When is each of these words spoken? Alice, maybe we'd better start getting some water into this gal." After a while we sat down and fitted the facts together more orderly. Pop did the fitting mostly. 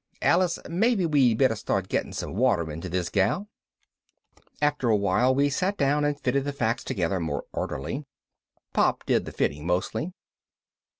Alice, 0.23 0.57
maybe 0.67 1.05
we'd 1.05 1.37
better 1.37 1.55
start 1.55 1.87
getting 1.87 2.11
some 2.11 2.33
water 2.33 2.71
into 2.71 2.89
this 2.89 3.07
gal." 3.07 3.47
After 4.59 4.89
a 4.89 4.95
while 4.97 5.35
we 5.35 5.47
sat 5.51 5.77
down 5.77 6.05
and 6.05 6.19
fitted 6.19 6.43
the 6.43 6.51
facts 6.53 6.83
together 6.83 7.19
more 7.19 7.45
orderly. 7.53 8.05
Pop 8.73 9.05
did 9.05 9.25
the 9.25 9.31
fitting 9.31 9.63
mostly. 9.67 10.11